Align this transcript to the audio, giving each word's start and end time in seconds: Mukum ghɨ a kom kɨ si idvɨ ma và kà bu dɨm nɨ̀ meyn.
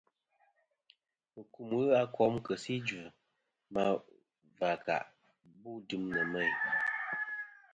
Mukum 1.33 1.67
ghɨ 1.79 1.81
a 1.99 2.01
kom 2.15 2.33
kɨ 2.45 2.53
si 2.63 2.71
idvɨ 2.79 3.01
ma 3.73 3.83
và 4.57 4.69
kà 4.85 4.95
bu 5.59 5.69
dɨm 5.87 6.03
nɨ̀ 6.13 6.23
meyn. 6.33 6.55